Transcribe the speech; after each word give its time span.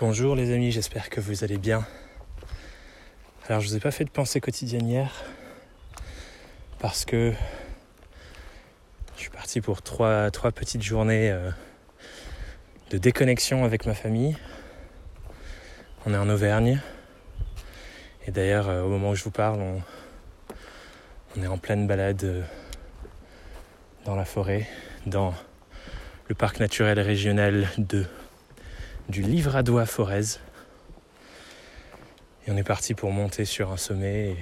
Bonjour 0.00 0.34
les 0.34 0.50
amis, 0.54 0.72
j'espère 0.72 1.10
que 1.10 1.20
vous 1.20 1.44
allez 1.44 1.58
bien. 1.58 1.86
Alors 3.46 3.60
je 3.60 3.68
vous 3.68 3.76
ai 3.76 3.80
pas 3.80 3.90
fait 3.90 4.06
de 4.06 4.10
pensée 4.10 4.40
quotidienne 4.40 4.88
hier 4.88 5.12
parce 6.78 7.04
que 7.04 7.34
je 9.16 9.20
suis 9.20 9.28
parti 9.28 9.60
pour 9.60 9.82
trois, 9.82 10.30
petites 10.54 10.80
journées 10.80 11.30
euh, 11.30 11.50
de 12.88 12.96
déconnexion 12.96 13.62
avec 13.62 13.84
ma 13.84 13.92
famille. 13.92 14.38
On 16.06 16.14
est 16.14 16.16
en 16.16 16.30
Auvergne 16.30 16.80
et 18.26 18.30
d'ailleurs 18.30 18.70
euh, 18.70 18.82
au 18.82 18.88
moment 18.88 19.10
où 19.10 19.14
je 19.14 19.24
vous 19.24 19.30
parle, 19.30 19.60
on, 19.60 19.82
on 21.36 21.42
est 21.42 21.46
en 21.46 21.58
pleine 21.58 21.86
balade 21.86 22.24
euh, 22.24 22.42
dans 24.06 24.16
la 24.16 24.24
forêt, 24.24 24.66
dans 25.04 25.34
le 26.28 26.34
parc 26.34 26.58
naturel 26.58 26.98
régional 27.00 27.68
de 27.76 28.06
du 29.10 29.22
Livradois 29.22 29.86
Forez. 29.86 30.38
Et 32.46 32.50
on 32.50 32.56
est 32.56 32.62
parti 32.62 32.94
pour 32.94 33.10
monter 33.10 33.44
sur 33.44 33.72
un 33.72 33.76
sommet. 33.76 34.30
Et 34.30 34.36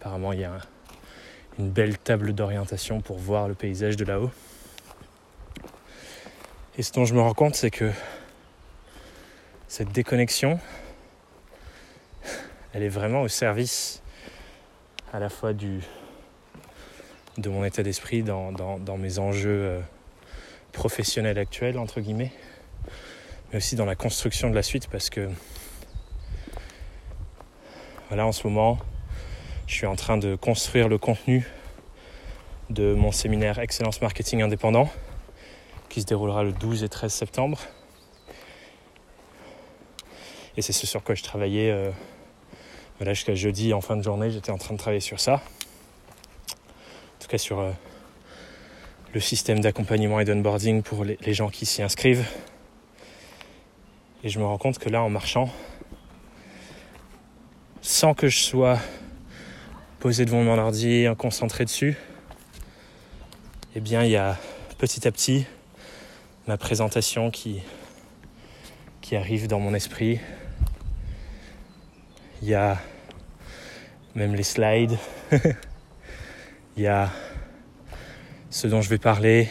apparemment, 0.00 0.32
il 0.32 0.40
y 0.40 0.44
a 0.44 0.58
une 1.58 1.70
belle 1.70 1.96
table 1.96 2.32
d'orientation 2.32 3.00
pour 3.00 3.16
voir 3.16 3.46
le 3.46 3.54
paysage 3.54 3.96
de 3.96 4.04
là-haut. 4.04 4.30
Et 6.76 6.82
ce 6.82 6.92
dont 6.92 7.04
je 7.04 7.14
me 7.14 7.20
rends 7.20 7.34
compte, 7.34 7.54
c'est 7.54 7.70
que 7.70 7.92
cette 9.68 9.92
déconnexion, 9.92 10.58
elle 12.72 12.82
est 12.82 12.88
vraiment 12.88 13.22
au 13.22 13.28
service 13.28 14.02
à 15.12 15.20
la 15.20 15.28
fois 15.28 15.52
de 15.52 15.78
mon 17.48 17.64
état 17.64 17.84
d'esprit 17.84 18.24
dans, 18.24 18.50
dans, 18.50 18.96
mes 18.98 19.20
enjeux 19.20 19.62
euh, 19.64 19.80
professionnels 20.72 21.38
actuels, 21.38 21.78
entre 21.78 22.00
guillemets 22.00 22.32
mais 23.50 23.58
aussi 23.58 23.76
dans 23.76 23.84
la 23.84 23.94
construction 23.94 24.50
de 24.50 24.54
la 24.54 24.62
suite 24.62 24.88
parce 24.88 25.10
que 25.10 25.28
voilà 28.08 28.26
en 28.26 28.32
ce 28.32 28.46
moment 28.46 28.78
je 29.66 29.74
suis 29.74 29.86
en 29.86 29.96
train 29.96 30.16
de 30.18 30.36
construire 30.36 30.88
le 30.88 30.98
contenu 30.98 31.46
de 32.70 32.94
mon 32.94 33.12
séminaire 33.12 33.58
Excellence 33.58 34.00
Marketing 34.00 34.42
Indépendant 34.42 34.90
qui 35.88 36.00
se 36.00 36.06
déroulera 36.06 36.42
le 36.42 36.52
12 36.52 36.82
et 36.82 36.88
13 36.88 37.12
septembre. 37.12 37.58
Et 40.56 40.62
c'est 40.62 40.72
ce 40.72 40.86
sur 40.86 41.02
quoi 41.02 41.14
je 41.14 41.22
travaillais 41.22 41.70
euh, 41.70 41.90
jusqu'à 43.00 43.34
jeudi 43.34 43.72
en 43.72 43.80
fin 43.80 43.96
de 43.96 44.02
journée, 44.02 44.30
j'étais 44.30 44.50
en 44.50 44.58
train 44.58 44.74
de 44.74 44.78
travailler 44.78 45.00
sur 45.00 45.20
ça. 45.20 45.34
En 45.34 47.22
tout 47.22 47.28
cas 47.28 47.38
sur 47.38 47.60
euh, 47.60 47.70
le 49.12 49.20
système 49.20 49.60
d'accompagnement 49.60 50.20
et 50.20 50.24
d'onboarding 50.24 50.82
pour 50.82 51.04
les 51.04 51.34
gens 51.34 51.48
qui 51.48 51.66
s'y 51.66 51.82
inscrivent. 51.82 52.26
Et 54.26 54.30
je 54.30 54.38
me 54.38 54.46
rends 54.46 54.56
compte 54.56 54.78
que 54.78 54.88
là, 54.88 55.02
en 55.02 55.10
marchant, 55.10 55.52
sans 57.82 58.14
que 58.14 58.28
je 58.28 58.38
sois 58.38 58.78
posé 60.00 60.24
devant 60.24 60.42
mon 60.42 60.56
ordi, 60.56 61.04
concentré 61.18 61.66
dessus, 61.66 61.98
eh 63.76 63.80
bien, 63.80 64.02
il 64.02 64.12
y 64.12 64.16
a 64.16 64.38
petit 64.78 65.06
à 65.06 65.12
petit 65.12 65.44
ma 66.46 66.56
présentation 66.56 67.30
qui, 67.30 67.60
qui 69.02 69.14
arrive 69.14 69.46
dans 69.46 69.60
mon 69.60 69.74
esprit. 69.74 70.18
Il 72.40 72.48
y 72.48 72.54
a 72.54 72.78
même 74.14 74.34
les 74.34 74.42
slides. 74.42 74.96
il 76.78 76.82
y 76.82 76.86
a 76.86 77.10
ce 78.48 78.68
dont 78.68 78.80
je 78.80 78.88
vais 78.88 78.96
parler. 78.96 79.50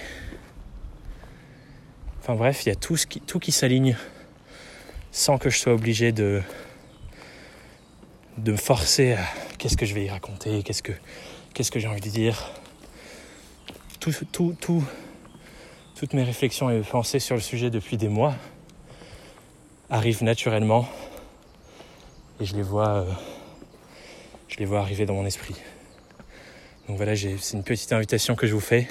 Enfin 2.22 2.34
bref, 2.34 2.66
il 2.66 2.70
y 2.70 2.72
a 2.72 2.76
tout, 2.76 2.98
ce 2.98 3.06
qui, 3.06 3.22
tout 3.22 3.38
qui 3.38 3.52
s'aligne 3.52 3.96
sans 5.14 5.38
que 5.38 5.52
je 5.52 5.60
sois 5.60 5.74
obligé 5.74 6.12
de, 6.12 6.42
de 8.40 8.52
me 8.52 8.58
forcer 8.58 9.14
à 9.14 9.24
qu'est-ce 9.60 9.78
que 9.78 9.86
je 9.86 9.94
vais 9.94 10.06
y 10.06 10.10
raconter, 10.10 10.64
qu'est-ce 10.64 10.82
que, 10.82 10.92
qu'est-ce 11.54 11.72
que 11.72 11.80
j'ai 11.80 11.88
envie 11.88 12.02
de 12.02 12.10
dire. 12.10 12.52
Tout, 14.00 14.12
tout, 14.32 14.58
tout, 14.60 14.84
toutes 15.96 16.14
mes 16.14 16.24
réflexions 16.24 16.72
et 16.72 16.82
pensées 16.82 17.20
sur 17.20 17.36
le 17.36 17.42
sujet 17.42 17.70
depuis 17.70 17.96
des 17.96 18.10
mois 18.10 18.34
arrivent 19.92 20.24
naturellement 20.24 20.90
et 22.42 22.46
je 22.46 22.56
les 22.56 22.64
vois, 22.64 22.90
euh, 22.90 23.12
je 24.48 24.58
les 24.58 24.66
vois 24.66 24.80
arriver 24.80 25.06
dans 25.06 25.14
mon 25.14 25.28
esprit. 25.28 25.56
Donc 26.88 26.98
voilà, 26.98 27.16
c'est 27.16 27.54
une 27.54 27.64
petite 27.64 27.94
invitation 27.94 28.36
que 28.36 28.48
je 28.48 28.54
vous 28.54 28.60
fais. 28.60 28.88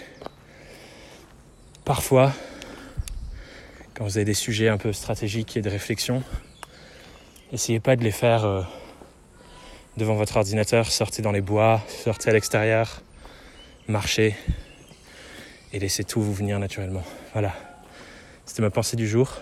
Parfois, 1.84 2.32
quand 3.94 4.04
vous 4.04 4.16
avez 4.16 4.24
des 4.24 4.34
sujets 4.34 4.68
un 4.68 4.78
peu 4.78 4.92
stratégiques 4.92 5.56
et 5.56 5.62
de 5.62 5.70
réflexion, 5.70 6.22
essayez 7.52 7.80
pas 7.80 7.96
de 7.96 8.02
les 8.02 8.10
faire 8.10 8.44
euh, 8.44 8.62
devant 9.96 10.14
votre 10.14 10.36
ordinateur, 10.36 10.90
sortez 10.90 11.22
dans 11.22 11.32
les 11.32 11.40
bois, 11.40 11.82
sortez 11.88 12.30
à 12.30 12.32
l'extérieur, 12.32 13.02
marchez 13.88 14.34
et 15.72 15.78
laissez 15.78 16.04
tout 16.04 16.22
vous 16.22 16.34
venir 16.34 16.58
naturellement. 16.58 17.04
Voilà, 17.32 17.54
c'était 18.46 18.62
ma 18.62 18.70
pensée 18.70 18.96
du 18.96 19.08
jour. 19.08 19.38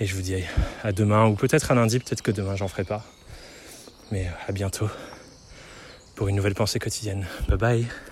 Et 0.00 0.06
je 0.06 0.14
vous 0.14 0.22
dis 0.22 0.42
à 0.82 0.92
demain, 0.92 1.26
ou 1.26 1.34
peut-être 1.34 1.70
à 1.70 1.74
lundi, 1.74 1.98
peut-être 1.98 2.22
que 2.22 2.30
demain 2.30 2.56
j'en 2.56 2.68
ferai 2.68 2.84
pas. 2.84 3.04
Mais 4.10 4.26
à 4.48 4.52
bientôt 4.52 4.88
pour 6.14 6.28
une 6.28 6.36
nouvelle 6.36 6.54
pensée 6.54 6.78
quotidienne. 6.78 7.26
Bye 7.48 7.58
bye 7.58 8.11